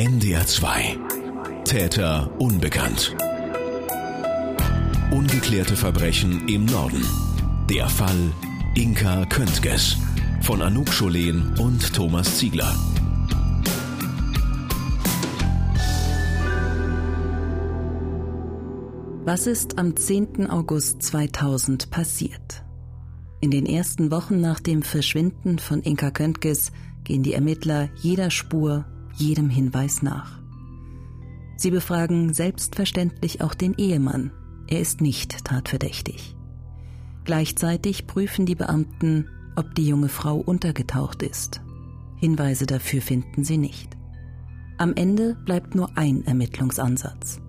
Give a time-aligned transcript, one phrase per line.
[0.00, 0.96] NDR 2.
[1.64, 3.14] Täter unbekannt.
[5.10, 7.04] Ungeklärte Verbrechen im Norden.
[7.68, 8.32] Der Fall
[8.74, 9.98] Inka Köntges
[10.40, 12.74] von Anouk Scholen und Thomas Ziegler.
[19.26, 20.48] Was ist am 10.
[20.48, 22.64] August 2000 passiert?
[23.42, 26.72] In den ersten Wochen nach dem Verschwinden von Inka Köntges
[27.04, 30.38] gehen die Ermittler jeder Spur, jedem Hinweis nach.
[31.56, 34.32] Sie befragen selbstverständlich auch den Ehemann.
[34.66, 36.36] Er ist nicht tatverdächtig.
[37.24, 41.60] Gleichzeitig prüfen die Beamten, ob die junge Frau untergetaucht ist.
[42.16, 43.96] Hinweise dafür finden sie nicht.
[44.78, 47.40] Am Ende bleibt nur ein Ermittlungsansatz.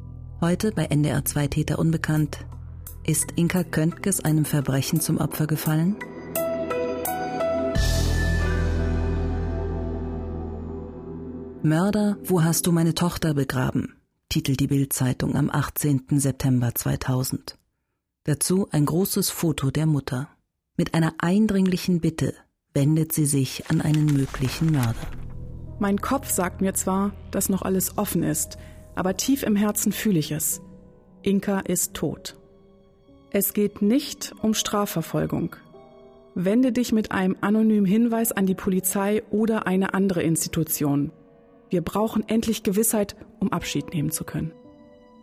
[0.42, 2.46] Heute bei NDR 2 Täter unbekannt
[3.06, 5.96] ist Inka Köntges einem Verbrechen zum Opfer gefallen?
[11.64, 13.96] Mörder, wo hast du meine Tochter begraben?
[14.30, 16.06] titelt die Bildzeitung am 18.
[16.10, 17.56] September 2000.
[18.24, 20.30] Dazu ein großes Foto der Mutter.
[20.76, 22.34] Mit einer eindringlichen Bitte
[22.74, 24.96] wendet sie sich an einen möglichen Mörder.
[25.78, 28.58] Mein Kopf sagt mir zwar, dass noch alles offen ist,
[28.96, 30.62] aber tief im Herzen fühle ich es.
[31.22, 32.40] Inka ist tot.
[33.30, 35.56] Es geht nicht um Strafverfolgung.
[36.34, 41.12] Wende dich mit einem anonymen Hinweis an die Polizei oder eine andere Institution.
[41.72, 44.52] Wir brauchen endlich Gewissheit, um Abschied nehmen zu können.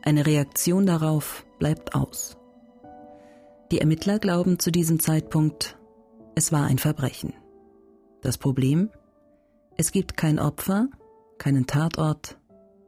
[0.03, 2.39] Eine Reaktion darauf bleibt aus.
[3.71, 5.79] Die Ermittler glauben zu diesem Zeitpunkt,
[6.35, 7.35] es war ein Verbrechen.
[8.23, 8.91] Das Problem?
[9.77, 10.89] Es gibt kein Opfer,
[11.37, 12.39] keinen Tatort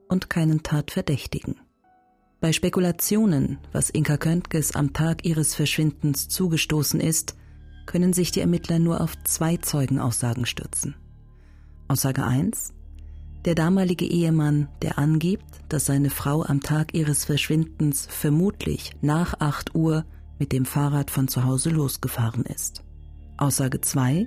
[0.09, 1.61] und keinen Tatverdächtigen.
[2.41, 7.37] Bei Spekulationen, was Inka Köntges am Tag ihres Verschwindens zugestoßen ist,
[7.85, 10.95] können sich die Ermittler nur auf zwei Zeugenaussagen stützen.
[11.89, 12.73] Aussage 1.
[13.47, 19.75] Der damalige Ehemann, der angibt, dass seine Frau am Tag ihres Verschwindens vermutlich nach 8
[19.75, 20.05] Uhr
[20.39, 22.85] mit dem Fahrrad von zu Hause losgefahren ist.
[23.39, 24.27] Aussage 2.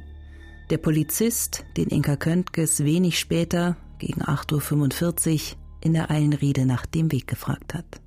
[0.72, 7.12] Der Polizist, den Inka Köntges wenig später, gegen 8.45 Uhr, in der Eilenriede nach dem
[7.12, 8.02] Weg gefragt hat.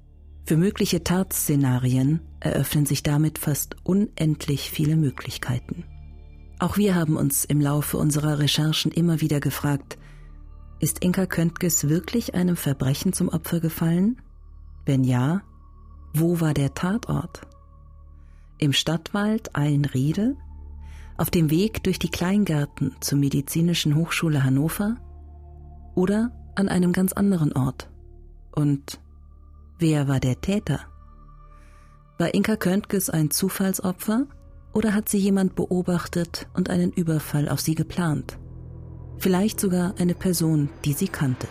[0.45, 5.85] Für mögliche Tatszenarien eröffnen sich damit fast unendlich viele Möglichkeiten.
[6.59, 9.99] Auch wir haben uns im Laufe unserer Recherchen immer wieder gefragt,
[10.79, 14.21] ist Inka Köntges wirklich einem Verbrechen zum Opfer gefallen?
[14.85, 15.43] Wenn ja,
[16.13, 17.43] wo war der Tatort?
[18.59, 20.37] Im Stadtwald Eilenriede?
[21.17, 24.97] Auf dem Weg durch die Kleingärten zur Medizinischen Hochschule Hannover?
[25.95, 27.91] Oder an einem ganz anderen Ort?
[28.53, 29.01] Und
[29.79, 30.81] Wer war der Täter?
[32.17, 34.27] War Inka Köntges ein Zufallsopfer
[34.73, 38.39] oder hat sie jemand beobachtet und einen Überfall auf sie geplant?
[39.19, 41.49] Vielleicht sogar eine Person, die sie kannte.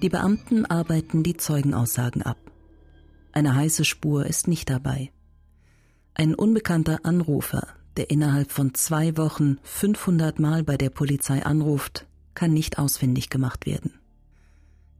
[0.00, 2.38] Die Beamten arbeiten die Zeugenaussagen ab.
[3.32, 5.10] Eine heiße Spur ist nicht dabei.
[6.14, 12.52] Ein unbekannter Anrufer, der innerhalb von zwei Wochen 500 Mal bei der Polizei anruft, kann
[12.52, 13.92] nicht ausfindig gemacht werden.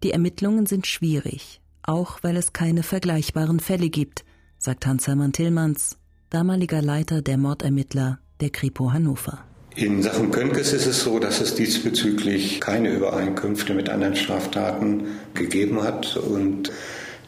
[0.02, 4.24] Die Ermittlungen sind schwierig, auch weil es keine vergleichbaren Fälle gibt,
[4.58, 5.96] sagt Hans-Hermann Tillmanns,
[6.30, 9.44] damaliger Leiter der Mordermittler der Kripo Hannover.
[9.74, 15.82] In Sachen Könkes ist es so, dass es diesbezüglich keine Übereinkünfte mit anderen Straftaten gegeben
[15.82, 16.72] hat und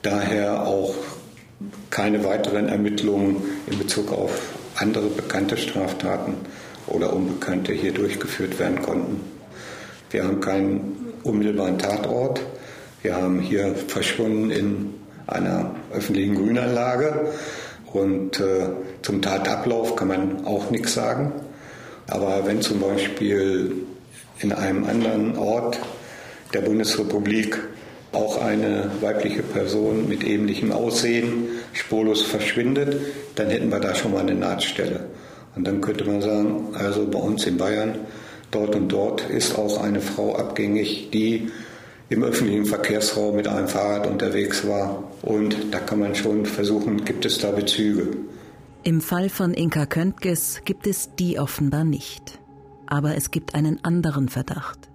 [0.03, 0.95] daher auch
[1.91, 3.37] keine weiteren Ermittlungen
[3.71, 6.35] in Bezug auf andere bekannte Straftaten
[6.87, 9.21] oder Unbekannte hier durchgeführt werden konnten.
[10.11, 12.41] Wir haben keinen unmittelbaren Tatort.
[13.03, 14.95] Wir haben hier verschwunden in
[15.27, 17.33] einer öffentlichen Grünanlage
[17.93, 18.69] und äh,
[19.01, 21.33] zum Tatablauf kann man auch nichts sagen.
[22.09, 23.73] Aber wenn zum Beispiel
[24.41, 25.79] in einem anderen Ort
[26.53, 27.59] der Bundesrepublik
[28.13, 32.97] auch eine weibliche Person mit ähnlichem Aussehen spurlos verschwindet,
[33.37, 35.07] dann hätten wir da schon mal eine Nahtstelle.
[35.57, 37.95] Und dann könnte man sagen, also bei uns in Bayern,
[38.51, 41.51] dort und dort ist auch eine Frau abgängig, die
[42.11, 45.05] im öffentlichen Verkehrsraum mit einem Fahrrad unterwegs war.
[45.23, 48.09] Und da kann man schon versuchen, gibt es da Bezüge.
[48.83, 52.41] Im Fall von Inka Köntges gibt es die offenbar nicht.
[52.87, 54.91] Aber es gibt einen anderen Verdacht.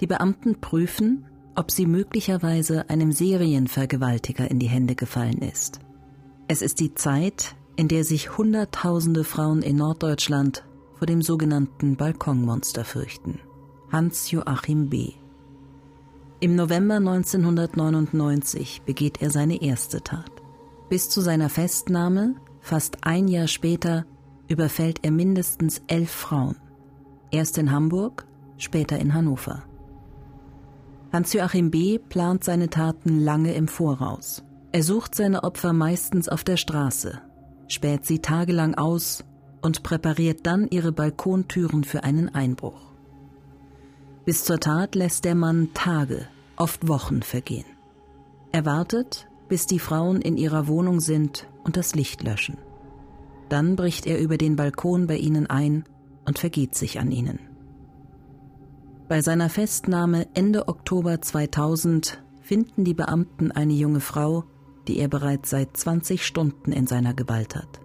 [0.00, 1.24] Die Beamten prüfen,
[1.54, 5.78] ob sie möglicherweise einem Serienvergewaltiger in die Hände gefallen ist.
[6.48, 10.64] Es ist die Zeit, in der sich Hunderttausende Frauen in Norddeutschland
[10.98, 13.38] vor dem sogenannten Balkonmonster fürchten.
[13.92, 15.12] Hans Joachim B.
[16.40, 20.30] Im November 1999 begeht er seine erste Tat.
[20.88, 24.04] Bis zu seiner Festnahme, fast ein Jahr später,
[24.46, 26.54] überfällt er mindestens elf Frauen.
[27.32, 28.24] Erst in Hamburg,
[28.56, 29.64] später in Hannover.
[31.12, 31.98] Hans-Joachim B.
[31.98, 34.44] plant seine Taten lange im Voraus.
[34.70, 37.20] Er sucht seine Opfer meistens auf der Straße,
[37.66, 39.24] späht sie tagelang aus
[39.60, 42.87] und präpariert dann ihre Balkontüren für einen Einbruch.
[44.28, 46.26] Bis zur Tat lässt der Mann Tage,
[46.56, 47.64] oft Wochen vergehen.
[48.52, 52.58] Er wartet, bis die Frauen in ihrer Wohnung sind und das Licht löschen.
[53.48, 55.86] Dann bricht er über den Balkon bei ihnen ein
[56.26, 57.38] und vergeht sich an ihnen.
[59.08, 64.44] Bei seiner Festnahme Ende Oktober 2000 finden die Beamten eine junge Frau,
[64.88, 67.80] die er bereits seit 20 Stunden in seiner Gewalt hat.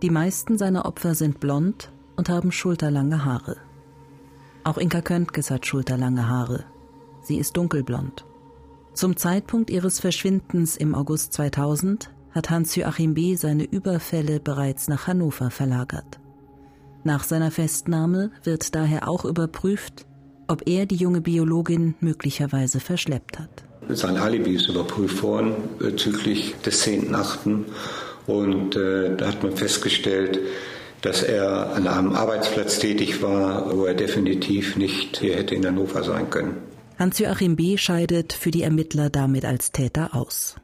[0.00, 3.58] Die meisten seiner Opfer sind blond und haben schulterlange Haare.
[4.64, 6.64] Auch Inka Köntges hat schulterlange Haare.
[7.22, 8.24] Sie ist dunkelblond.
[8.94, 13.34] Zum Zeitpunkt ihres Verschwindens im August 2000 hat Hans-Joachim B.
[13.36, 16.18] seine Überfälle bereits nach Hannover verlagert.
[17.04, 20.06] Nach seiner Festnahme wird daher auch überprüft,
[20.48, 23.64] ob er die junge Biologin möglicherweise verschleppt hat.
[23.90, 27.64] Sein Alibi ist überprüft worden bezüglich des 10.8.
[28.26, 30.40] Und äh, da hat man festgestellt,
[31.04, 36.02] dass er an einem Arbeitsplatz tätig war, wo er definitiv nicht hier hätte in Hannover
[36.02, 36.56] sein können.
[36.98, 37.76] Hans-Joachim B.
[37.76, 40.56] scheidet für die Ermittler damit als Täter aus.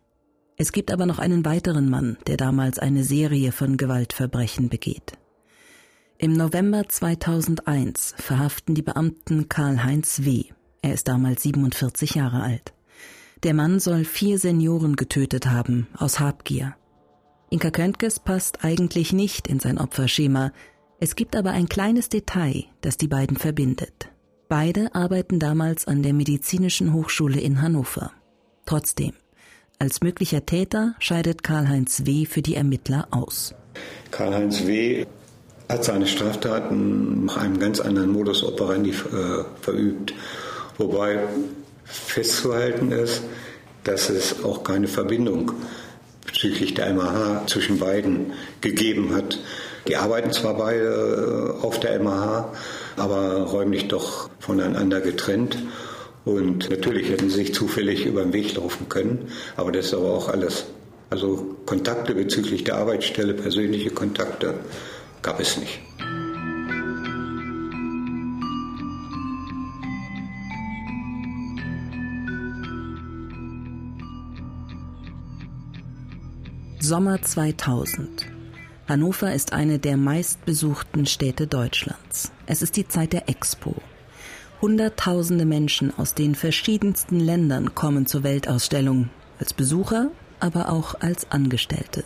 [0.56, 5.12] Es gibt aber noch einen weiteren Mann, der damals eine Serie von Gewaltverbrechen begeht.
[6.16, 10.44] Im November 2001 verhaften die Beamten Karl-Heinz W.
[10.82, 12.72] Er ist damals 47 Jahre alt.
[13.42, 16.76] Der Mann soll vier Senioren getötet haben, aus Habgier.
[17.52, 20.52] Inka Köntges passt eigentlich nicht in sein Opferschema.
[21.00, 24.08] Es gibt aber ein kleines Detail, das die beiden verbindet.
[24.48, 28.12] Beide arbeiten damals an der Medizinischen Hochschule in Hannover.
[28.66, 29.14] Trotzdem,
[29.80, 32.24] als möglicher Täter scheidet Karl-Heinz W.
[32.24, 33.52] für die Ermittler aus.
[34.12, 35.06] Karl-Heinz W.
[35.68, 40.14] hat seine Straftaten nach einem ganz anderen Modus operandi äh, verübt.
[40.78, 41.18] Wobei
[41.82, 43.22] festzuhalten ist,
[43.82, 45.52] dass es auch keine Verbindung
[46.32, 49.38] bezüglich der MAH zwischen beiden gegeben hat.
[49.88, 52.52] Die arbeiten zwar beide äh, auf der MAH,
[52.96, 55.58] aber räumlich doch voneinander getrennt.
[56.24, 60.12] Und natürlich hätten sie sich zufällig über den Weg laufen können, aber das ist aber
[60.12, 60.66] auch alles.
[61.08, 64.54] Also Kontakte bezüglich der Arbeitsstelle, persönliche Kontakte
[65.22, 65.80] gab es nicht.
[76.90, 78.26] Sommer 2000.
[78.88, 82.32] Hannover ist eine der meistbesuchten Städte Deutschlands.
[82.46, 83.76] Es ist die Zeit der Expo.
[84.60, 89.08] Hunderttausende Menschen aus den verschiedensten Ländern kommen zur Weltausstellung,
[89.38, 90.10] als Besucher,
[90.40, 92.02] aber auch als Angestellte.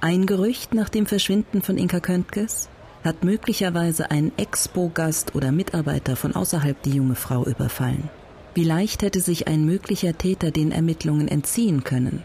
[0.00, 2.68] Ein Gerücht nach dem Verschwinden von Inka Köntges
[3.04, 8.10] hat möglicherweise ein Expo-Gast oder Mitarbeiter von außerhalb die junge Frau überfallen.
[8.54, 12.24] Wie leicht hätte sich ein möglicher Täter den Ermittlungen entziehen können?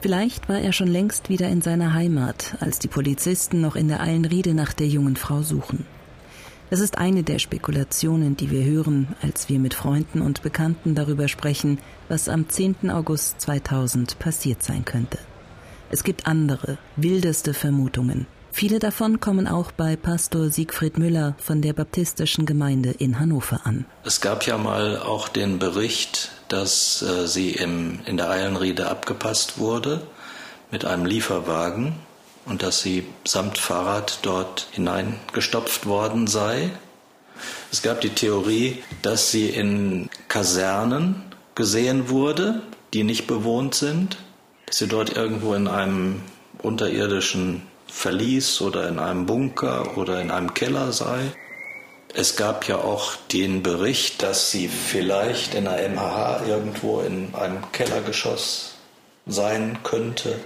[0.00, 4.00] Vielleicht war er schon längst wieder in seiner Heimat, als die Polizisten noch in der
[4.00, 5.84] Eilenriede nach der jungen Frau suchen.
[6.70, 11.28] Das ist eine der Spekulationen, die wir hören, als wir mit Freunden und Bekannten darüber
[11.28, 12.90] sprechen, was am 10.
[12.90, 15.18] August 2000 passiert sein könnte.
[15.90, 18.26] Es gibt andere, wildeste Vermutungen.
[18.52, 23.84] Viele davon kommen auch bei Pastor Siegfried Müller von der baptistischen Gemeinde in Hannover an.
[24.04, 29.58] Es gab ja mal auch den Bericht, dass äh, sie im, in der Eilenriede abgepasst
[29.58, 30.02] wurde
[30.70, 31.94] mit einem Lieferwagen
[32.44, 36.70] und dass sie samt Fahrrad dort hineingestopft worden sei.
[37.72, 41.22] Es gab die Theorie, dass sie in Kasernen
[41.54, 44.18] gesehen wurde, die nicht bewohnt sind,
[44.66, 46.22] dass sie dort irgendwo in einem
[46.58, 51.32] unterirdischen Verlies oder in einem Bunker oder in einem Keller sei.
[52.12, 57.70] Es gab ja auch den Bericht, dass sie vielleicht in der MHH irgendwo in einem
[57.70, 58.74] Kellergeschoss
[59.26, 60.40] sein könnte.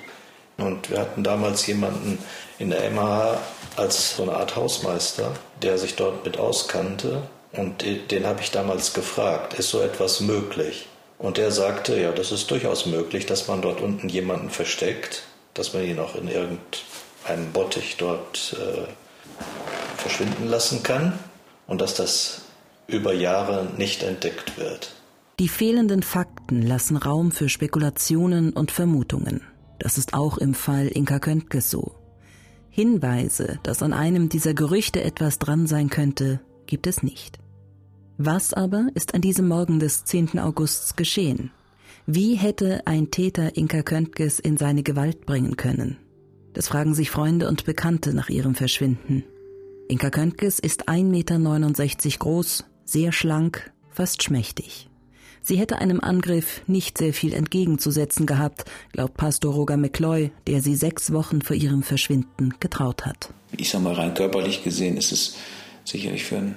[0.58, 2.18] Und wir hatten damals jemanden
[2.58, 3.38] in der MHH
[3.76, 7.22] als so eine Art Hausmeister, der sich dort mit auskannte.
[7.52, 10.86] Und den habe ich damals gefragt, ist so etwas möglich?
[11.18, 15.22] Und der sagte, ja, das ist durchaus möglich, dass man dort unten jemanden versteckt,
[15.54, 21.18] dass man ihn auch in irgendeinem Bottich dort äh, verschwinden lassen kann
[21.66, 22.42] und dass das
[22.86, 24.92] über Jahre nicht entdeckt wird.
[25.38, 29.40] Die fehlenden Fakten lassen Raum für Spekulationen und Vermutungen.
[29.78, 31.96] Das ist auch im Fall Inka Köntges so.
[32.70, 37.38] Hinweise, dass an einem dieser Gerüchte etwas dran sein könnte, gibt es nicht.
[38.16, 40.38] Was aber ist an diesem Morgen des 10.
[40.38, 41.50] Augusts geschehen?
[42.06, 45.96] Wie hätte ein Täter Inka Köntges in seine Gewalt bringen können?
[46.52, 49.24] Das fragen sich Freunde und Bekannte nach ihrem Verschwinden.
[49.86, 54.88] Inka Köntges ist 1,69 Meter groß, sehr schlank, fast schmächtig.
[55.42, 60.74] Sie hätte einem Angriff nicht sehr viel entgegenzusetzen gehabt, glaubt Pastor Roger McCloy, der sie
[60.74, 63.28] sechs Wochen vor ihrem Verschwinden getraut hat.
[63.58, 65.36] Ich sag mal, rein körperlich gesehen ist es
[65.84, 66.54] sicherlich für einen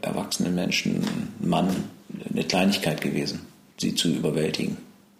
[0.00, 1.68] erwachsenen Menschen, einen Mann,
[2.30, 3.40] eine Kleinigkeit gewesen,
[3.76, 4.76] sie zu überwältigen.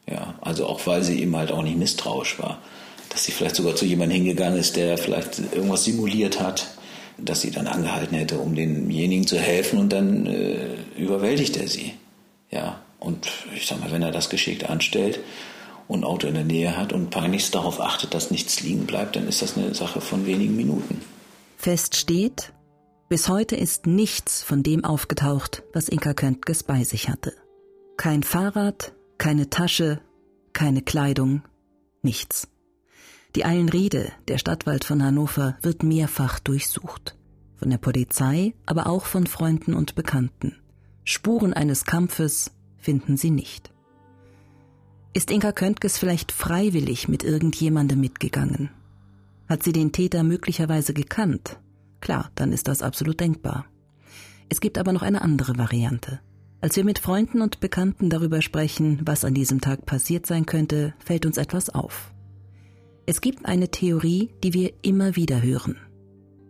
[0.09, 2.63] Ja, also auch weil sie eben halt auch nicht misstrauisch war.
[3.11, 6.78] Dass sie vielleicht sogar zu jemandem hingegangen ist, der vielleicht irgendwas simuliert hat,
[7.19, 11.95] dass sie dann angehalten hätte, um denjenigen zu helfen und dann äh, überwältigt er sie.
[12.51, 15.21] Ja, und ich sag mal, wenn er das geschickt anstellt
[15.87, 19.29] und Auto in der Nähe hat und peinlichst darauf achtet, dass nichts liegen bleibt, dann
[19.29, 21.01] ist das eine Sache von wenigen Minuten.
[21.57, 22.53] Fest steht,
[23.09, 27.33] bis heute ist nichts von dem aufgetaucht, was Inka Köntges bei sich hatte.
[27.97, 30.01] Kein Fahrrad, keine Tasche,
[30.53, 31.43] keine Kleidung,
[32.03, 32.49] nichts.
[33.35, 37.15] Die Eilenriede, der Stadtwald von Hannover, wird mehrfach durchsucht.
[37.57, 40.57] Von der Polizei, aber auch von Freunden und Bekannten.
[41.05, 43.71] Spuren eines Kampfes, finden sie nicht.
[45.13, 48.71] Ist Inka Köntges vielleicht freiwillig mit irgendjemandem mitgegangen?
[49.49, 51.59] Hat sie den Täter möglicherweise gekannt?
[52.01, 53.67] Klar, dann ist das absolut denkbar.
[54.49, 56.21] Es gibt aber noch eine andere Variante.
[56.61, 60.95] Als wir mit Freunden und Bekannten darüber sprechen, was an diesem Tag passiert sein könnte,
[60.99, 62.13] fällt uns etwas auf.
[63.11, 65.81] Es gibt eine Theorie, die wir immer wieder hören.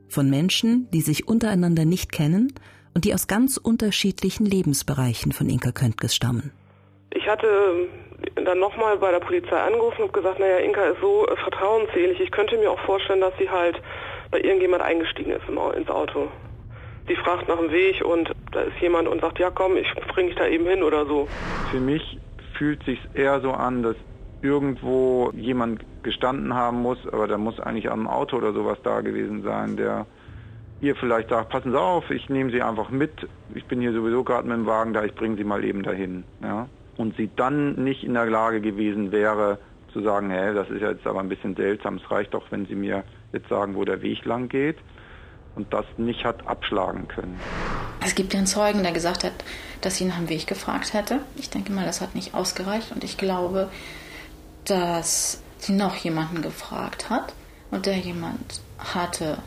[0.09, 2.53] Von Menschen, die sich untereinander nicht kennen
[2.97, 6.51] und die aus ganz unterschiedlichen Lebensbereichen von Inka Köntges stammen.
[7.15, 7.47] Ich hatte
[8.45, 12.33] dann nochmal bei der Polizei angerufen und gesagt, naja, Inka ist so äh, vertrauensselig, ich
[12.33, 13.81] könnte mir auch vorstellen, dass sie halt
[14.33, 16.27] bei irgendjemand eingestiegen ist ins Auto.
[17.07, 20.31] Sie fragt nach dem Weg und da ist jemand und sagt, ja komm, ich bringe
[20.31, 21.29] dich da eben hin oder so.
[21.71, 22.19] Für mich
[22.55, 23.95] fühlt sich eher so an, dass
[24.43, 29.43] irgendwo jemand gestanden haben muss, aber da muss eigentlich am Auto oder sowas da gewesen
[29.43, 30.07] sein, der
[30.81, 33.11] ihr vielleicht sagt, passen Sie auf, ich nehme Sie einfach mit,
[33.55, 36.25] ich bin hier sowieso gerade mit dem Wagen da, ich bringe Sie mal eben dahin.
[36.43, 36.69] Ja?
[36.97, 39.59] Und sie dann nicht in der Lage gewesen wäre,
[39.93, 42.75] zu sagen, hä, das ist jetzt aber ein bisschen seltsam, es reicht doch, wenn Sie
[42.75, 44.77] mir jetzt sagen, wo der Weg lang geht
[45.57, 47.39] und das nicht hat abschlagen können.
[48.05, 49.33] Es gibt den Zeugen, der gesagt hat,
[49.81, 51.21] dass sie nach dem Weg gefragt hätte.
[51.37, 53.69] Ich denke mal, das hat nicht ausgereicht und ich glaube,
[54.69, 57.35] dass sie noch jemanden gefragt hat
[57.71, 59.39] und der jemand hatte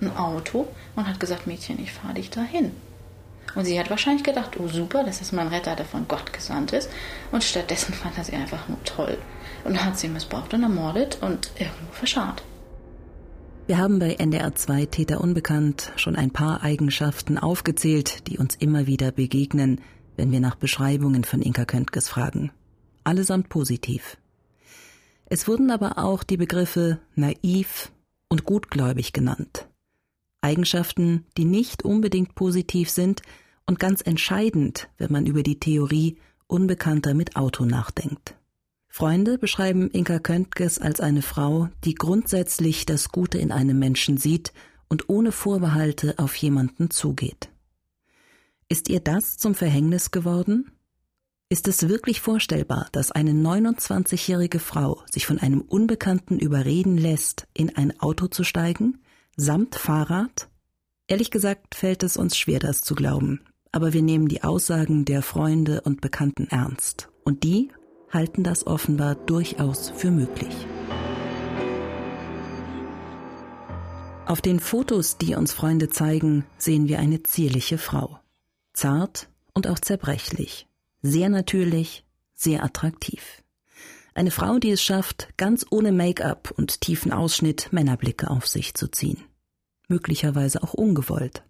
[0.00, 0.66] ein Auto
[0.96, 2.72] und hat gesagt, Mädchen, ich fahre dich dahin.
[3.54, 6.72] Und sie hat wahrscheinlich gedacht, oh super, das ist mein Retter, der von Gott gesandt
[6.72, 6.90] ist.
[7.30, 9.16] Und stattdessen fand er sie einfach nur toll.
[9.64, 12.42] Und hat sie missbraucht und ermordet und irgendwo verscharrt.
[13.66, 18.86] Wir haben bei NDR 2 Täter Unbekannt schon ein paar Eigenschaften aufgezählt, die uns immer
[18.86, 19.80] wieder begegnen,
[20.16, 22.50] wenn wir nach Beschreibungen von Inka Köntges fragen.
[23.04, 24.18] Allesamt positiv.
[25.26, 27.90] Es wurden aber auch die Begriffe naiv
[28.28, 29.68] und gutgläubig genannt.
[30.40, 33.22] Eigenschaften, die nicht unbedingt positiv sind
[33.66, 38.36] und ganz entscheidend, wenn man über die Theorie Unbekannter mit Auto nachdenkt.
[38.88, 44.52] Freunde beschreiben Inka Köntges als eine Frau, die grundsätzlich das Gute in einem Menschen sieht
[44.88, 47.50] und ohne Vorbehalte auf jemanden zugeht.
[48.68, 50.70] Ist ihr das zum Verhängnis geworden?
[51.50, 57.76] Ist es wirklich vorstellbar, dass eine 29-jährige Frau sich von einem Unbekannten überreden lässt, in
[57.76, 59.02] ein Auto zu steigen,
[59.36, 60.48] samt Fahrrad?
[61.06, 65.20] Ehrlich gesagt fällt es uns schwer, das zu glauben, aber wir nehmen die Aussagen der
[65.20, 67.70] Freunde und Bekannten ernst, und die
[68.10, 70.54] halten das offenbar durchaus für möglich.
[74.24, 78.18] Auf den Fotos, die uns Freunde zeigen, sehen wir eine zierliche Frau.
[78.72, 80.66] Zart und auch zerbrechlich.
[81.06, 82.02] Sehr natürlich,
[82.34, 83.42] sehr attraktiv.
[84.14, 88.88] Eine Frau, die es schafft, ganz ohne Make-up und tiefen Ausschnitt Männerblicke auf sich zu
[88.88, 89.22] ziehen.
[89.86, 91.42] Möglicherweise auch ungewollt.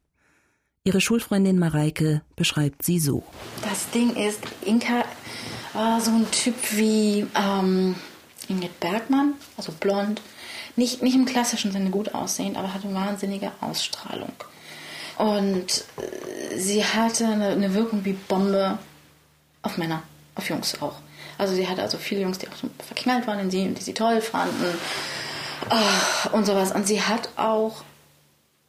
[0.82, 3.23] Ihre Schulfreundin Mareike beschreibt sie so.
[3.62, 5.04] Das Ding ist, Inka
[5.73, 7.94] war so ein Typ wie ähm,
[8.49, 10.20] Ingrid Bergmann, also blond.
[10.75, 14.32] Nicht, nicht im klassischen Sinne gut aussehend, aber hatte wahnsinnige Ausstrahlung.
[15.16, 18.80] Und äh, sie hatte eine, eine Wirkung wie Bombe
[19.64, 20.02] auf Männer,
[20.35, 20.94] auf Jungs auch.
[21.38, 23.83] Also sie hatte also viele Jungs, die auch so verknallt waren in sie und die
[23.83, 24.78] sie toll fanden
[25.71, 26.73] oh, und sowas.
[26.73, 27.83] Und sie hat auch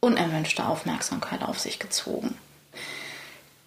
[0.00, 2.36] unerwünschte Aufmerksamkeit auf sich gezogen.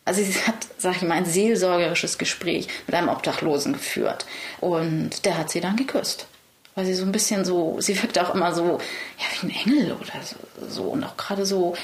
[0.05, 4.25] Also sie hat, sag ich mal, ein seelsorgerisches Gespräch mit einem Obdachlosen geführt.
[4.59, 6.27] Und der hat sie dann geküsst.
[6.75, 8.79] Weil sie so ein bisschen so, sie wirkt auch immer so,
[9.17, 10.83] ja, wie ein Engel oder so.
[10.83, 11.75] Und auch gerade so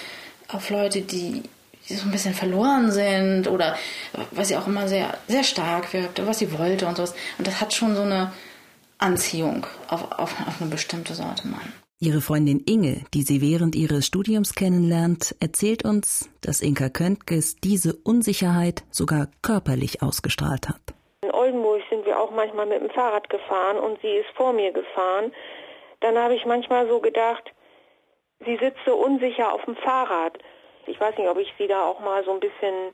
[0.47, 1.43] auf Leute, die
[1.89, 3.75] die so ein bisschen verloren sind oder
[4.31, 7.15] was sie auch immer sehr, sehr stark wirkte, was sie wollte und sowas.
[7.37, 8.31] Und das hat schon so eine
[8.97, 11.73] Anziehung auf, auf, auf eine bestimmte Sorte Mann.
[11.99, 17.95] Ihre Freundin Inge, die sie während ihres Studiums kennenlernt, erzählt uns, dass Inka Köntges diese
[17.95, 20.81] Unsicherheit sogar körperlich ausgestrahlt hat.
[21.21, 24.73] In Oldenburg sind wir auch manchmal mit dem Fahrrad gefahren und sie ist vor mir
[24.73, 25.31] gefahren.
[26.01, 27.53] Dann habe ich manchmal so gedacht,
[28.45, 30.37] sie sitzt so unsicher auf dem Fahrrad.
[30.87, 32.91] Ich weiß nicht, ob ich sie da auch mal so ein bisschen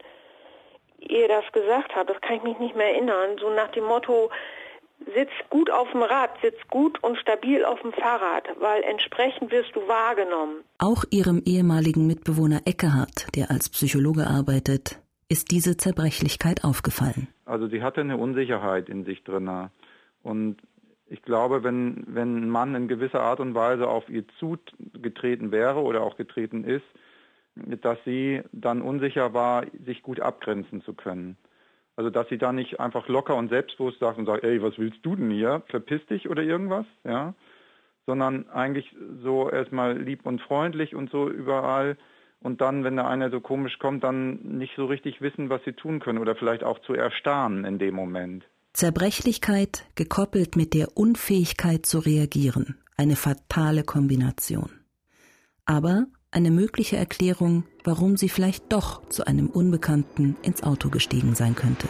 [1.00, 2.14] ihr das gesagt habe.
[2.14, 3.38] Das kann ich mich nicht mehr erinnern.
[3.40, 4.30] So nach dem Motto,
[5.16, 9.76] sitz gut auf dem Rad, sitz gut und stabil auf dem Fahrrad, weil entsprechend wirst
[9.76, 10.64] du wahrgenommen.
[10.78, 17.28] Auch ihrem ehemaligen Mitbewohner Eckehard, der als Psychologe arbeitet, ist diese Zerbrechlichkeit aufgefallen.
[17.46, 19.70] Also sie hatte eine Unsicherheit in sich drin.
[20.24, 20.58] Und
[21.08, 25.82] ich glaube, wenn, wenn ein Mann in gewisser Art und Weise auf ihr zugetreten wäre
[25.82, 26.86] oder auch getreten ist,
[27.56, 31.38] dass sie dann unsicher war, sich gut abgrenzen zu können.
[31.96, 35.06] Also dass sie da nicht einfach locker und selbstbewusst sagt und sagt, ey, was willst
[35.06, 35.62] du denn hier?
[35.68, 37.34] Verpiss dich oder irgendwas, ja?
[38.06, 41.98] Sondern eigentlich so erstmal lieb und freundlich und so überall
[42.42, 45.74] und dann, wenn da einer so komisch kommt, dann nicht so richtig wissen, was sie
[45.74, 48.44] tun können oder vielleicht auch zu erstarren in dem Moment.
[48.74, 54.72] Zerbrechlichkeit gekoppelt mit der Unfähigkeit zu reagieren, eine fatale Kombination.
[55.66, 61.56] Aber eine mögliche Erklärung, warum sie vielleicht doch zu einem Unbekannten ins Auto gestiegen sein
[61.56, 61.88] könnte.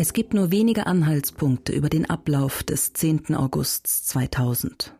[0.00, 3.34] Es gibt nur wenige Anhaltspunkte über den Ablauf des 10.
[3.34, 4.94] August 2000.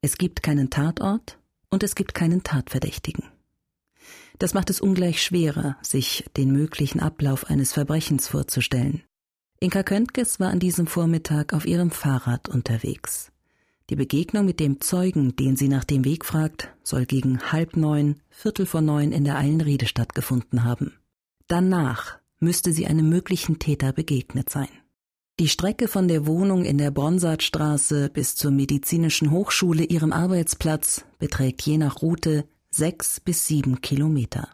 [0.00, 1.38] Es gibt keinen Tatort
[1.70, 3.33] und es gibt keinen Tatverdächtigen.
[4.38, 9.02] Das macht es ungleich schwerer, sich den möglichen Ablauf eines Verbrechens vorzustellen.
[9.60, 13.30] Inka Köntges war an diesem Vormittag auf ihrem Fahrrad unterwegs.
[13.90, 18.16] Die Begegnung mit dem Zeugen, den sie nach dem Weg fragt, soll gegen halb neun,
[18.30, 20.94] viertel vor neun in der Eilenriede stattgefunden haben.
[21.48, 24.68] Danach müsste sie einem möglichen Täter begegnet sein.
[25.38, 31.62] Die Strecke von der Wohnung in der Bronsartstraße bis zur medizinischen Hochschule, ihrem Arbeitsplatz, beträgt
[31.62, 32.44] je nach Route
[32.76, 34.48] sechs bis sieben Kilometer.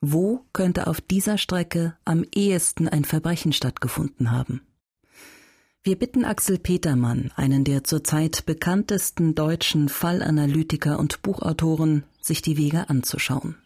[0.00, 4.62] Wo könnte auf dieser Strecke am ehesten ein Verbrechen stattgefunden haben?
[5.84, 12.88] Wir bitten Axel Petermann, einen der zurzeit bekanntesten deutschen Fallanalytiker und Buchautoren, sich die Wege
[12.88, 13.56] anzuschauen.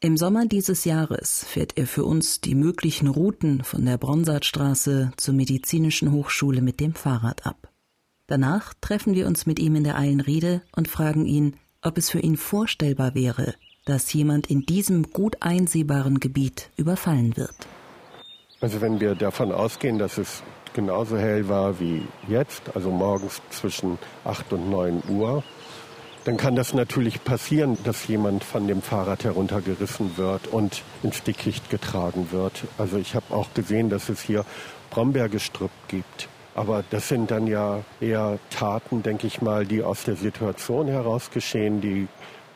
[0.00, 5.34] Im Sommer dieses Jahres fährt er für uns die möglichen Routen von der Bronsartstraße zur
[5.34, 7.72] Medizinischen Hochschule mit dem Fahrrad ab.
[8.26, 12.20] Danach treffen wir uns mit ihm in der Eilenriede und fragen ihn, ob es für
[12.20, 17.54] ihn vorstellbar wäre, dass jemand in diesem gut einsehbaren Gebiet überfallen wird.
[18.60, 20.42] Also wenn wir davon ausgehen, dass es
[20.72, 25.44] genauso hell war wie jetzt, also morgens zwischen 8 und 9 Uhr,
[26.24, 31.68] dann kann das natürlich passieren, dass jemand von dem Fahrrad heruntergerissen wird und ins Dickicht
[31.68, 32.64] getragen wird.
[32.78, 34.46] Also ich habe auch gesehen, dass es hier
[34.90, 36.28] Brombeergestrüpp gibt.
[36.54, 41.30] Aber das sind dann ja eher Taten, denke ich mal, die aus der Situation heraus
[41.32, 42.06] geschehen, die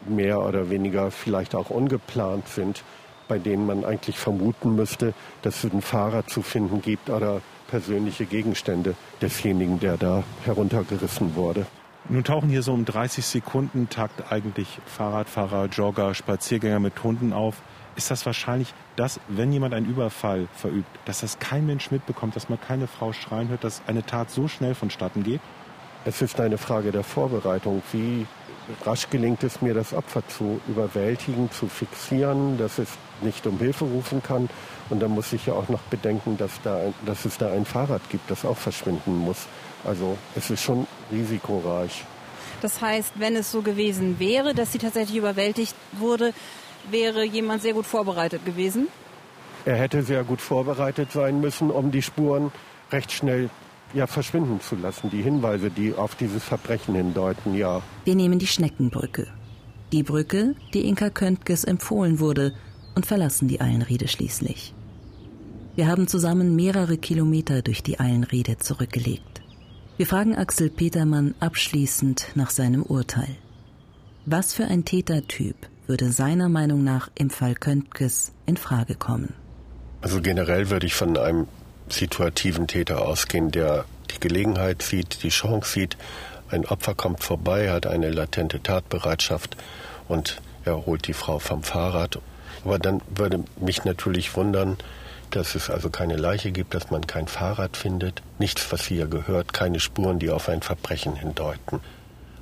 [0.07, 2.85] mehr oder weniger vielleicht auch ungeplant sind,
[3.27, 8.25] bei denen man eigentlich vermuten müsste, dass es ein Fahrrad zu finden gibt oder persönliche
[8.25, 11.67] Gegenstände desjenigen, der da heruntergerissen wurde.
[12.09, 17.57] Nun tauchen hier so um 30 Sekunden Takt eigentlich Fahrradfahrer, Jogger, Spaziergänger mit Hunden auf
[17.99, 22.49] ist das wahrscheinlich, dass, wenn jemand einen Überfall verübt, dass das kein Mensch mitbekommt, dass
[22.49, 25.41] man keine Frau schreien hört, dass eine Tat so schnell vonstatten geht?
[26.05, 27.83] Es ist eine Frage der Vorbereitung.
[27.93, 28.25] Wie
[28.87, 32.89] rasch gelingt es mir, das Opfer zu überwältigen, zu fixieren, dass es
[33.21, 34.49] nicht um Hilfe rufen kann.
[34.91, 38.09] Und dann muss ich ja auch noch bedenken, dass, da, dass es da ein Fahrrad
[38.11, 39.47] gibt, das auch verschwinden muss.
[39.85, 42.05] Also es ist schon risikoreich.
[42.63, 46.33] Das heißt, wenn es so gewesen wäre, dass sie tatsächlich überwältigt wurde,
[46.91, 48.89] wäre jemand sehr gut vorbereitet gewesen?
[49.65, 52.53] Er hätte sehr gut vorbereitet sein müssen, um die Spuren
[52.91, 53.51] recht schnell
[53.95, 55.11] ja, verschwinden zu lassen.
[55.11, 57.83] Die Hinweise, die auf dieses Verbrechen hindeuten, ja.
[58.05, 59.27] Wir nehmen die Schneckenbrücke.
[59.93, 62.55] Die Brücke, die Inka Köntges empfohlen wurde,
[62.95, 64.75] und verlassen die Eilenriede schließlich.
[65.77, 69.41] Wir haben zusammen mehrere Kilometer durch die Eilenriede zurückgelegt.
[69.97, 73.37] Wir fragen Axel Petermann abschließend nach seinem Urteil.
[74.27, 75.55] Was für ein Tätertyp
[75.89, 79.35] würde seiner Meinung nach im Fall Köntges in Frage kommen.
[80.01, 81.49] Also generell würde ich von einem
[81.89, 85.97] situativen Täter ausgehen, der die Gelegenheit sieht, die Chance sieht,
[86.51, 89.57] ein Opfer kommt vorbei, hat eine latente Tatbereitschaft
[90.07, 92.21] und er holt die Frau vom Fahrrad.
[92.65, 94.77] Aber dann würde mich natürlich wundern,
[95.31, 99.53] dass es also keine Leiche gibt, dass man kein Fahrrad findet, nichts, was hier gehört,
[99.53, 101.81] keine Spuren, die auf ein Verbrechen hindeuten.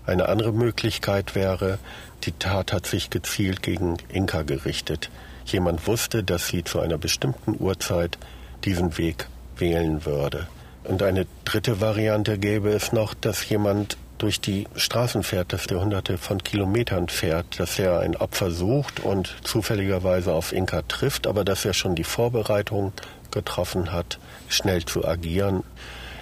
[0.06, 1.78] Eine andere Möglichkeit wäre,
[2.24, 5.10] die Tat hat sich gezielt gegen Inka gerichtet.
[5.44, 8.18] Jemand wusste, dass sie zu einer bestimmten Uhrzeit
[8.64, 10.46] diesen Weg wählen würde.
[10.84, 15.80] Und eine dritte Variante gäbe es noch, dass jemand durch die Straßen fährt, dass der
[15.80, 21.44] hunderte von Kilometern fährt, dass er ein Opfer sucht und zufälligerweise auf Inka trifft, aber
[21.44, 22.92] dass er schon die Vorbereitung
[23.30, 25.64] getroffen hat, schnell zu agieren.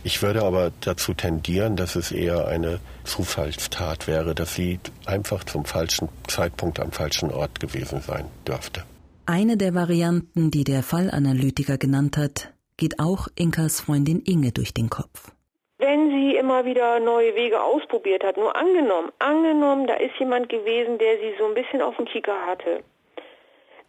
[0.06, 5.64] Ich würde aber dazu tendieren, dass es eher eine Zufallstat wäre, dass sie einfach zum
[5.64, 8.84] falschen Zeitpunkt am falschen Ort gewesen sein dürfte.
[9.24, 14.90] Eine der Varianten, die der Fallanalytiker genannt hat, geht auch Inkas Freundin Inge durch den
[14.90, 15.32] Kopf.
[15.78, 20.98] Wenn sie immer wieder neue Wege ausprobiert hat, nur angenommen, angenommen, da ist jemand gewesen,
[20.98, 22.82] der sie so ein bisschen auf den Kicker hatte,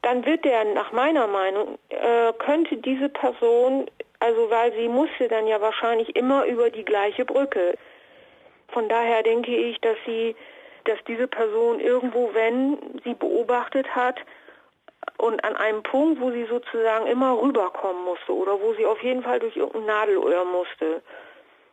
[0.02, 3.88] dann wird der, nach meiner Meinung, äh, könnte diese Person,
[4.26, 7.76] also weil sie musste dann ja wahrscheinlich immer über die gleiche Brücke.
[8.70, 10.36] Von daher denke ich, dass sie,
[10.86, 14.18] dass diese Person irgendwo, wenn sie beobachtet hat,
[15.18, 19.22] und an einem Punkt, wo sie sozusagen immer rüberkommen musste oder wo sie auf jeden
[19.22, 21.04] Fall durch irgendein Nadelöhr musste.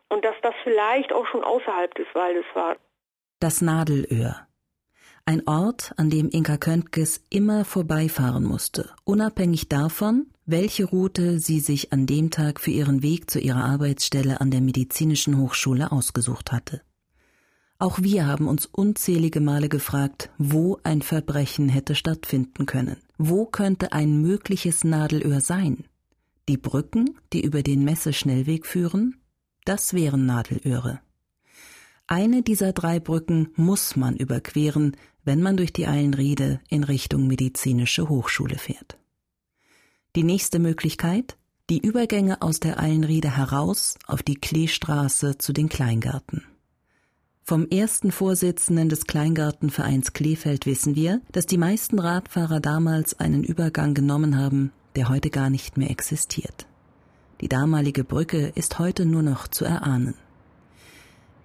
[0.09, 2.75] Und dass das vielleicht auch schon außerhalb des Waldes war.
[3.39, 4.47] Das Nadelöhr.
[5.25, 11.93] Ein Ort, an dem Inka Köntges immer vorbeifahren musste, unabhängig davon, welche Route sie sich
[11.93, 16.81] an dem Tag für ihren Weg zu ihrer Arbeitsstelle an der Medizinischen Hochschule ausgesucht hatte.
[17.79, 22.97] Auch wir haben uns unzählige Male gefragt, wo ein Verbrechen hätte stattfinden können.
[23.17, 25.85] Wo könnte ein mögliches Nadelöhr sein?
[26.49, 29.21] Die Brücken, die über den Messeschnellweg führen?
[29.63, 30.99] Das wären Nadelöhre.
[32.07, 38.09] Eine dieser drei Brücken muss man überqueren, wenn man durch die Eilenriede in Richtung medizinische
[38.09, 38.97] Hochschule fährt.
[40.15, 41.37] Die nächste Möglichkeit?
[41.69, 46.43] Die Übergänge aus der Eilenriede heraus auf die Kleestraße zu den Kleingärten.
[47.45, 53.93] Vom ersten Vorsitzenden des Kleingartenvereins Kleefeld wissen wir, dass die meisten Radfahrer damals einen Übergang
[53.93, 56.67] genommen haben, der heute gar nicht mehr existiert.
[57.41, 60.15] Die damalige Brücke ist heute nur noch zu erahnen.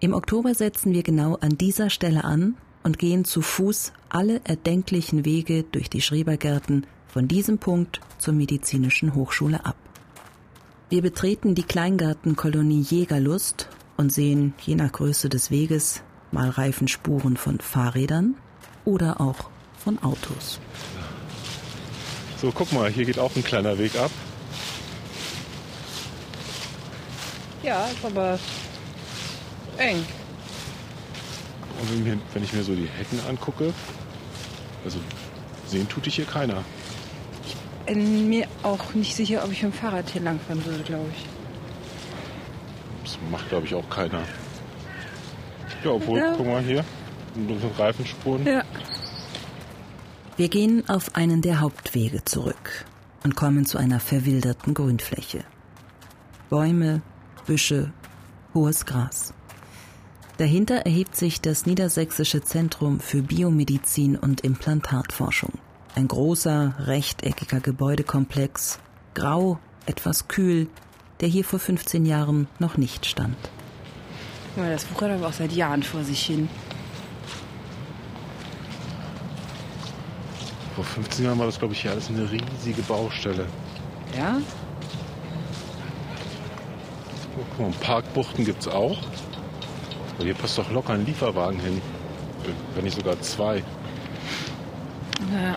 [0.01, 5.25] Im Oktober setzen wir genau an dieser Stelle an und gehen zu Fuß alle erdenklichen
[5.25, 9.77] Wege durch die Schrebergärten von diesem Punkt zur medizinischen Hochschule ab.
[10.91, 17.59] Wir betreten die Kleingartenkolonie Jägerlust und sehen je nach Größe des Weges mal Reifenspuren von
[17.59, 18.37] Fahrrädern
[18.85, 20.61] oder auch von Autos.
[22.41, 24.11] So, guck mal, hier geht auch ein kleiner Weg ab.
[27.62, 28.38] Ja, ist aber
[29.77, 30.05] eng.
[31.81, 33.73] Und wenn, mir, wenn ich mir so die Hecken angucke,
[34.85, 34.99] also
[35.67, 36.64] sehen tut dich hier keiner.
[37.47, 41.07] Ich bin mir auch nicht sicher, ob ich mit dem Fahrrad hier langfahren würde, glaube
[41.17, 41.25] ich.
[43.05, 44.23] Das macht, glaube ich, auch keiner.
[45.85, 46.35] Ja, obwohl, ja.
[46.37, 46.85] guck mal hier,
[47.79, 48.45] Reifenspuren.
[48.45, 48.62] Ja.
[50.37, 52.85] Wir gehen auf einen der Hauptwege zurück
[53.25, 55.45] und kommen zu einer verwilderten Grünfläche.
[56.51, 57.03] Bäume,
[57.47, 57.93] Büsche,
[58.55, 59.35] hohes Gras.
[60.38, 65.51] Dahinter erhebt sich das Niedersächsische Zentrum für Biomedizin und Implantatforschung.
[65.96, 68.79] Ein großer, rechteckiger Gebäudekomplex,
[69.14, 70.68] grau, etwas kühl,
[71.20, 73.37] der hier vor 15 Jahren noch nicht stand.
[74.57, 76.48] Ja, das wuchert aber auch seit Jahren vor sich hin.
[80.77, 83.44] Vor 15 Jahren war das, glaube ich, hier alles eine riesige Baustelle.
[84.16, 84.40] Ja?
[87.37, 88.98] Oh, guck mal, Parkbuchten gibt es auch.
[90.18, 91.81] Aber hier passt doch locker ein Lieferwagen hin.
[92.74, 93.62] Wenn nicht sogar zwei.
[95.33, 95.57] Ja,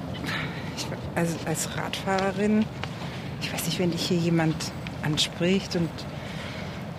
[0.78, 2.65] ich, also als Radfahrerin,
[3.41, 4.56] ich weiß nicht, wenn dich hier jemand
[5.04, 5.89] anspricht und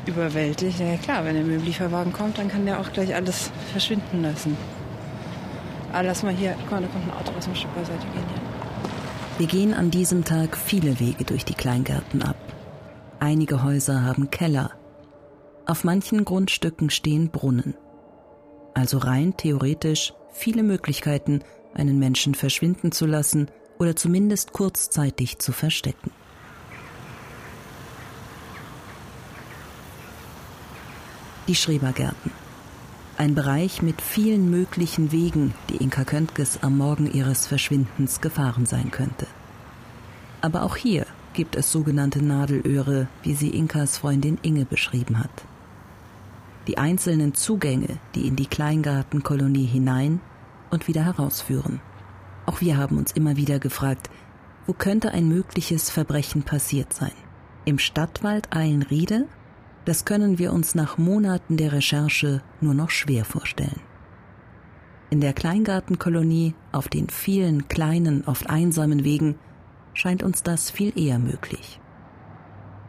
[0.06, 0.80] überwältigt.
[0.80, 4.22] Ja klar, wenn er mit dem Lieferwagen kommt, dann kann der auch gleich alles verschwinden
[4.22, 4.56] lassen.
[5.92, 8.24] Aber lass mal hier, guck mal, da kommt ein Auto, mal ein Stück beiseite gehen
[8.28, 8.42] hier.
[9.38, 12.36] Wir gehen an diesem Tag viele Wege durch die Kleingärten ab.
[13.20, 14.72] Einige Häuser haben Keller.
[15.64, 17.74] Auf manchen Grundstücken stehen Brunnen.
[18.74, 21.42] Also rein theoretisch viele Möglichkeiten,
[21.74, 23.48] einen Menschen verschwinden zu lassen
[23.78, 26.10] oder zumindest kurzzeitig zu verstecken.
[31.46, 32.32] Die Schrebergärten.
[33.18, 38.90] Ein Bereich mit vielen möglichen Wegen, die Inka Köntges am Morgen ihres Verschwindens gefahren sein
[38.90, 39.26] könnte.
[40.40, 45.44] Aber auch hier gibt es sogenannte Nadelöhre, wie sie Inkas Freundin Inge beschrieben hat.
[46.66, 50.20] Die einzelnen Zugänge, die in die Kleingartenkolonie hinein
[50.70, 51.80] und wieder herausführen.
[52.46, 54.10] Auch wir haben uns immer wieder gefragt,
[54.66, 57.12] Wo könnte ein mögliches Verbrechen passiert sein?
[57.64, 59.26] Im Stadtwald Eilenriede?
[59.84, 63.80] Das können wir uns nach Monaten der Recherche nur noch schwer vorstellen.
[65.10, 69.34] In der Kleingartenkolonie, auf den vielen kleinen, oft einsamen Wegen,
[69.94, 71.80] scheint uns das viel eher möglich.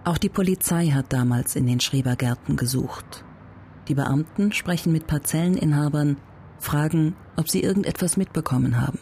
[0.05, 3.25] Auch die Polizei hat damals in den Schrebergärten gesucht.
[3.87, 6.17] Die Beamten sprechen mit Parzelleninhabern,
[6.59, 8.99] fragen, ob sie irgendetwas mitbekommen haben.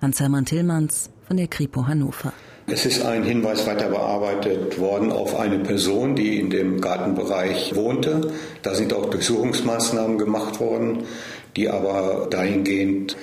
[0.00, 2.32] Hans-Hermann Tillmanns von der Kripo Hannover.
[2.66, 8.32] Es ist ein Hinweis weiter bearbeitet worden auf eine Person, die in dem Gartenbereich wohnte.
[8.62, 11.04] Da sind auch Durchsuchungsmaßnahmen gemacht worden,
[11.56, 13.16] die aber dahingehend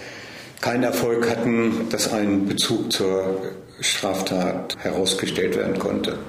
[0.62, 3.42] keinen Erfolg hatten, dass ein Bezug zur
[3.80, 6.20] Straftat herausgestellt werden konnte.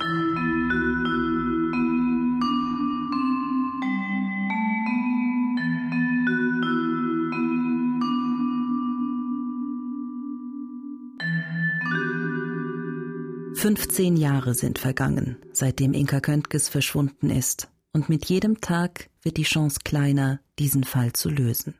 [13.62, 19.44] 15 Jahre sind vergangen, seitdem Inka Köntges verschwunden ist, und mit jedem Tag wird die
[19.44, 21.76] Chance kleiner, diesen Fall zu lösen.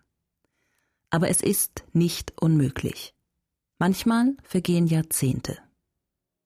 [1.11, 3.17] Aber es ist nicht unmöglich.
[3.81, 5.59] Manchmal vergehen Jahrzehnte.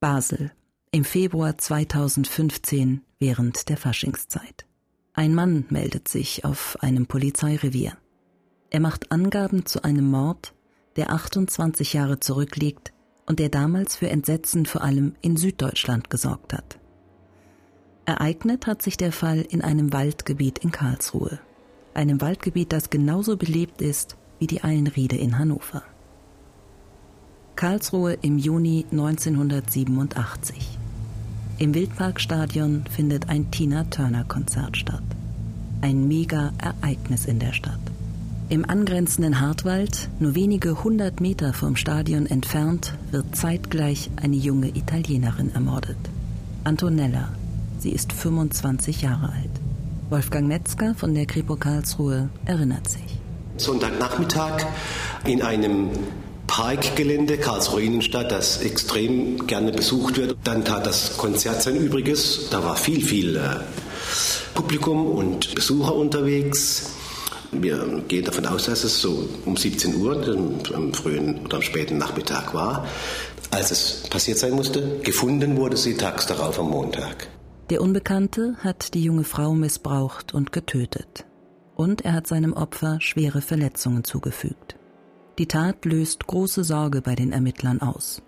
[0.00, 0.52] Basel,
[0.90, 4.64] im Februar 2015 während der Faschingszeit.
[5.12, 7.98] Ein Mann meldet sich auf einem Polizeirevier.
[8.70, 10.54] Er macht Angaben zu einem Mord,
[10.96, 12.94] der 28 Jahre zurückliegt
[13.26, 16.78] und der damals für Entsetzen vor allem in Süddeutschland gesorgt hat.
[18.04, 21.40] Ereignet hat sich der Fall in einem Waldgebiet in Karlsruhe,
[21.92, 25.82] einem Waldgebiet, das genauso belebt ist wie die Eilenriede in Hannover.
[27.56, 30.78] Karlsruhe im Juni 1987.
[31.58, 35.02] Im Wildparkstadion findet ein Tina Turner Konzert statt.
[35.80, 37.80] Ein Mega-Ereignis in der Stadt.
[38.48, 45.52] Im angrenzenden Hartwald, nur wenige hundert Meter vom Stadion entfernt, wird zeitgleich eine junge Italienerin
[45.52, 45.96] ermordet.
[46.62, 47.28] Antonella.
[47.80, 49.50] Sie ist 25 Jahre alt.
[50.10, 53.18] Wolfgang Metzger von der Kripo Karlsruhe erinnert sich.
[53.56, 54.64] Sonntagnachmittag
[55.24, 55.90] in einem
[56.46, 60.36] Parkgelände Karlsruhe Innenstadt, das extrem gerne besucht wird.
[60.44, 62.48] Dann tat das Konzert sein Übriges.
[62.50, 63.40] Da war viel, viel äh,
[64.54, 66.95] Publikum und Besucher unterwegs.
[67.62, 70.16] Wir gehen davon aus, dass es so um 17 Uhr
[70.74, 72.86] am frühen oder am späten Nachmittag war,
[73.50, 75.00] als es passiert sein musste.
[75.02, 77.28] Gefunden wurde sie tags darauf am Montag.
[77.70, 81.26] Der Unbekannte hat die junge Frau missbraucht und getötet.
[81.74, 84.76] Und er hat seinem Opfer schwere Verletzungen zugefügt.
[85.38, 88.22] Die Tat löst große Sorge bei den Ermittlern aus.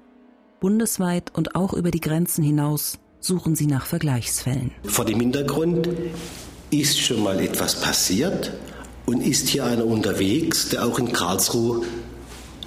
[0.61, 4.73] Bundesweit und auch über die Grenzen hinaus suchen sie nach Vergleichsfällen.
[4.85, 5.89] Vor dem Hintergrund
[6.71, 8.53] ist schon mal etwas passiert
[9.09, 11.81] und ist hier einer unterwegs, der auch in Karlsruhe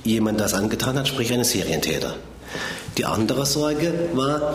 [0.04, 2.16] jemand das angetan hat, sprich einen Serientäter.
[2.98, 4.54] Die andere Sorge war,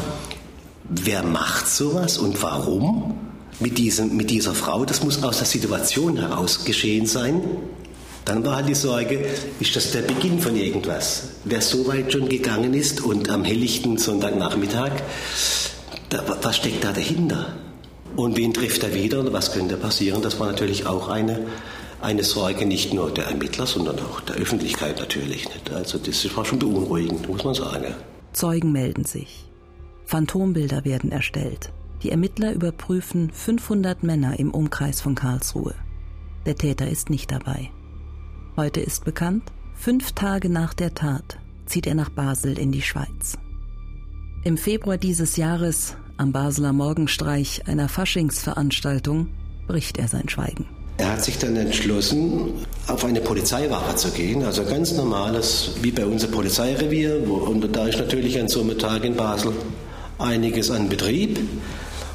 [0.88, 3.14] wer macht sowas und warum
[3.60, 4.84] mit, diesem, mit dieser Frau?
[4.84, 7.40] Das muss aus der Situation heraus geschehen sein.
[8.24, 9.24] Dann war halt die Sorge,
[9.60, 11.28] ist das der Beginn von irgendwas?
[11.44, 14.90] Wer so weit schon gegangen ist und am helllichten Sonntagnachmittag,
[16.08, 17.54] da, was steckt da dahinter?
[18.16, 20.22] Und wen trifft er wieder und was könnte passieren?
[20.22, 21.46] Das war natürlich auch eine,
[22.00, 25.48] eine Sorge nicht nur der Ermittler, sondern auch der Öffentlichkeit natürlich.
[25.48, 25.70] Nicht?
[25.72, 27.94] Also das war schon beunruhigend, muss man sagen.
[28.32, 29.44] Zeugen melden sich.
[30.06, 31.72] Phantombilder werden erstellt.
[32.02, 35.74] Die Ermittler überprüfen 500 Männer im Umkreis von Karlsruhe.
[36.46, 37.70] Der Täter ist nicht dabei.
[38.56, 43.36] Heute ist bekannt, fünf Tage nach der Tat zieht er nach Basel in die Schweiz.
[44.44, 49.28] Im Februar dieses Jahres am Basler Morgenstreich einer Faschingsveranstaltung
[49.66, 50.66] bricht er sein Schweigen.
[50.98, 52.52] Er hat sich dann entschlossen,
[52.86, 57.22] auf eine Polizeiwache zu gehen, also ganz normales, wie bei unserem Polizeirevier.
[57.28, 59.52] Und da ist natürlich an so einem Tag in Basel
[60.18, 61.38] einiges an Betrieb.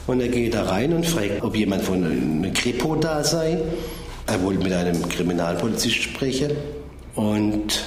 [0.07, 3.59] Und er geht da rein und fragt, ob jemand von einer Kripo da sei.
[4.25, 6.51] Er wollte mit einem Kriminalpolizist sprechen.
[7.13, 7.83] Und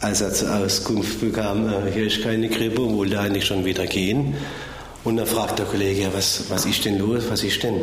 [0.00, 3.86] als er zur Auskunft bekam, äh, hier ist keine Kripo, wollte er eigentlich schon wieder
[3.86, 4.34] gehen.
[5.08, 7.80] Und dann fragt der Kollege, was, was ist denn los, was ist denn?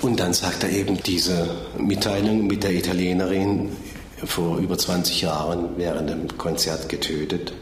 [0.00, 3.76] Und dann sagt er eben diese Mitteilung mit der Italienerin
[4.24, 7.52] vor über 20 Jahren während dem Konzert getötet.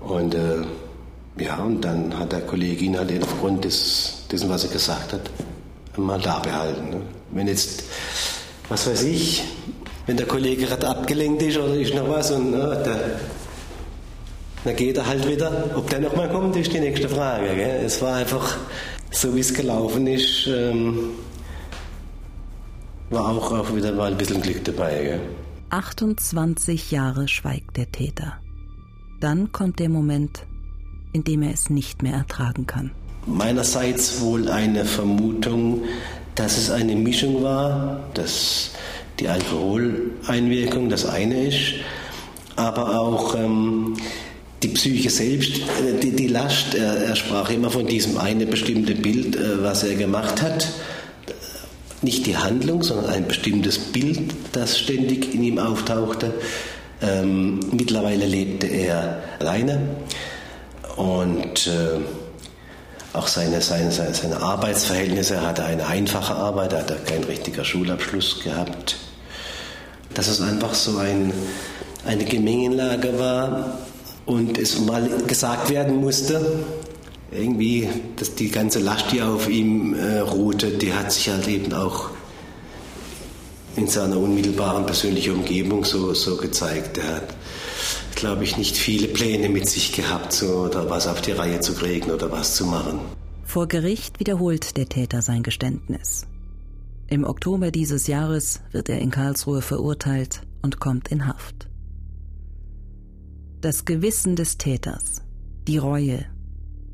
[0.00, 0.62] Und äh,
[1.38, 5.30] ja, und dann hat der Kollege ihn halt aufgrund des, dessen, was er gesagt hat,
[5.96, 6.90] mal da behalten.
[6.90, 7.00] Ne?
[7.30, 7.84] Wenn jetzt,
[8.68, 9.44] was weiß ich,
[10.06, 13.20] wenn der Kollege gerade abgelenkt ist oder ist noch was und ne, der,
[14.68, 15.70] dann geht er halt wieder.
[15.74, 17.54] Ob der nochmal kommt, ist die nächste Frage.
[17.54, 17.80] Gell?
[17.84, 18.58] Es war einfach
[19.10, 21.10] so, wie es gelaufen ist, ähm,
[23.08, 25.02] war auch, auch wieder mal ein bisschen Glück dabei.
[25.02, 25.20] Gell?
[25.70, 28.34] 28 Jahre schweigt der Täter.
[29.20, 30.44] Dann kommt der Moment,
[31.12, 32.90] in dem er es nicht mehr ertragen kann.
[33.26, 35.84] Meinerseits wohl eine Vermutung,
[36.34, 38.72] dass es eine Mischung war, dass
[39.18, 41.74] die Alkoholeinwirkung das eine ist,
[42.56, 43.96] aber auch ähm,
[44.62, 46.74] die Psyche selbst, äh, die, die Last.
[46.74, 50.68] Er, er, sprach immer von diesem eine bestimmte Bild, äh, was er gemacht hat.
[52.02, 56.32] Nicht die Handlung, sondern ein bestimmtes Bild, das ständig in ihm auftauchte.
[57.00, 59.80] Ähm, mittlerweile lebte er alleine
[60.96, 62.00] und äh,
[63.12, 65.34] auch seine, seine, seine Arbeitsverhältnisse.
[65.34, 68.96] Er hatte eine einfache Arbeit, er hatte keinen richtigen Schulabschluss gehabt.
[70.14, 71.32] Dass es einfach so ein,
[72.04, 73.78] eine Gemengenlage war
[74.28, 76.64] und es mal gesagt werden musste,
[77.32, 81.72] irgendwie, dass die ganze Last, die auf ihm äh, ruhte, die hat sich halt eben
[81.72, 82.10] auch
[83.76, 86.98] in seiner unmittelbaren persönlichen Umgebung so, so gezeigt.
[86.98, 87.34] Er hat,
[88.16, 91.72] glaube ich, nicht viele Pläne mit sich gehabt, so, oder was auf die Reihe zu
[91.72, 93.00] kriegen oder was zu machen.
[93.44, 96.26] Vor Gericht wiederholt der Täter sein Geständnis.
[97.06, 101.67] Im Oktober dieses Jahres wird er in Karlsruhe verurteilt und kommt in Haft.
[103.60, 105.22] Das Gewissen des Täters,
[105.66, 106.24] die Reue,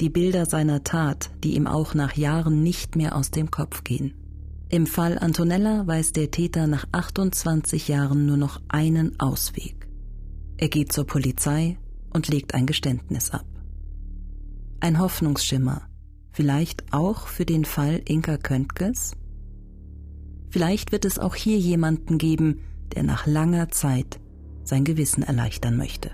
[0.01, 4.15] die Bilder seiner Tat, die ihm auch nach Jahren nicht mehr aus dem Kopf gehen.
[4.71, 9.91] Im Fall Antonella weiß der Täter nach 28 Jahren nur noch einen Ausweg.
[10.57, 11.77] Er geht zur Polizei
[12.15, 13.45] und legt ein Geständnis ab.
[14.81, 15.83] Ein Hoffnungsschimmer,
[16.33, 19.13] vielleicht auch für den Fall Inka Köntges?
[20.49, 22.61] Vielleicht wird es auch hier jemanden geben,
[22.95, 24.19] der nach langer Zeit
[24.63, 26.13] sein Gewissen erleichtern möchte.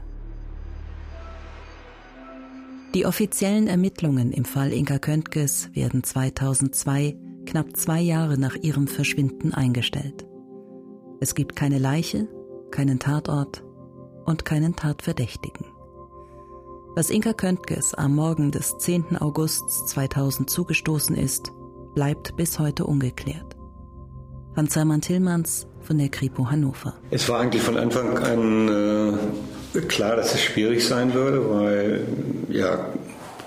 [2.95, 9.55] Die offiziellen Ermittlungen im Fall Inka Köntges werden 2002, knapp zwei Jahre nach ihrem Verschwinden,
[9.55, 10.27] eingestellt.
[11.21, 12.27] Es gibt keine Leiche,
[12.73, 13.63] keinen Tatort
[14.25, 15.67] und keinen Tatverdächtigen.
[16.97, 19.19] Was Inka Köntges am Morgen des 10.
[19.19, 21.53] August 2000 zugestoßen ist,
[21.95, 23.57] bleibt bis heute ungeklärt.
[24.57, 26.95] Hans-Hermann Tillmanns von der Kripo Hannover.
[27.13, 32.01] Es war eigentlich von Anfang an äh klar, dass es schwierig sein würde, weil
[32.49, 32.87] ja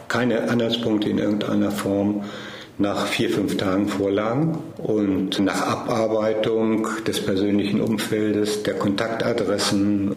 [0.07, 2.23] keine Anhaltspunkte in irgendeiner Form
[2.77, 10.15] nach vier, fünf Tagen vorlagen und nach Abarbeitung des persönlichen Umfeldes, der Kontaktadressen,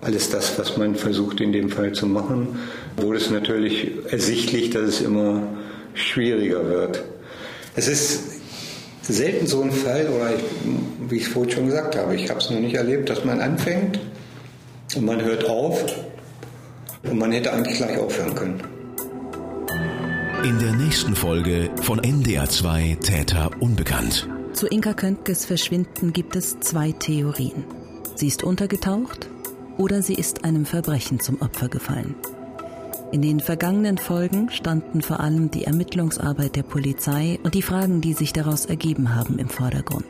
[0.00, 2.58] alles das, was man versucht in dem Fall zu machen,
[2.96, 5.42] wurde es natürlich ersichtlich, dass es immer
[5.94, 7.02] schwieriger wird.
[7.74, 8.20] Es ist
[9.02, 10.44] selten so ein Fall, oder ich,
[11.08, 13.40] wie ich es vorhin schon gesagt habe, ich habe es noch nicht erlebt, dass man
[13.40, 13.98] anfängt
[14.96, 15.84] und man hört auf
[17.02, 18.62] und man hätte eigentlich gleich aufhören können.
[20.44, 24.28] In der nächsten Folge von NDR2 Täter unbekannt.
[24.52, 27.64] Zu Inka Köntges Verschwinden gibt es zwei Theorien.
[28.14, 29.28] Sie ist untergetaucht
[29.76, 32.14] oder sie ist einem Verbrechen zum Opfer gefallen.
[33.10, 38.12] In den vergangenen Folgen standen vor allem die Ermittlungsarbeit der Polizei und die Fragen, die
[38.12, 40.04] sich daraus ergeben haben, im Vordergrund.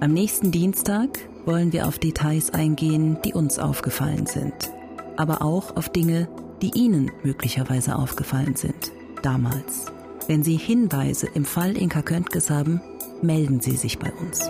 [0.00, 1.08] Am nächsten Dienstag
[1.44, 4.72] wollen wir auf Details eingehen, die uns aufgefallen sind,
[5.16, 6.28] aber auch auf Dinge,
[6.60, 9.86] die Ihnen möglicherweise aufgefallen sind, damals.
[10.28, 12.80] Wenn Sie Hinweise im Fall Inka Köntges haben,
[13.22, 14.48] melden Sie sich bei uns.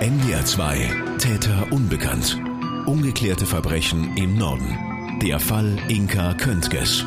[0.00, 2.38] NDR 2 Täter unbekannt.
[2.86, 5.18] Ungeklärte Verbrechen im Norden.
[5.22, 7.04] Der Fall Inka Köntges.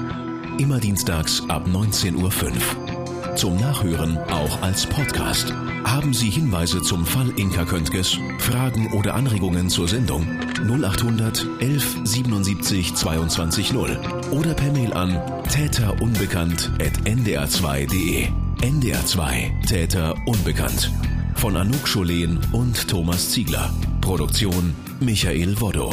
[0.58, 2.94] Immer dienstags ab 19.05 Uhr.
[3.36, 5.52] Zum Nachhören auch als Podcast
[5.84, 10.26] haben Sie Hinweise zum Fall Inka Köntges, Fragen oder Anregungen zur Sendung
[10.65, 14.00] 0800 11 77 22 0
[14.32, 15.21] oder per Mail an
[15.52, 18.30] täterunbekannt.ndr2.de.
[18.62, 20.89] NDR2 Täter unbekannt.
[21.36, 23.74] Von Anouk Scholen und Thomas Ziegler.
[24.00, 25.91] Produktion Michael Woddo.